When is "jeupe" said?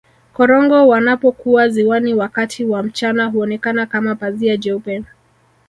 4.57-5.03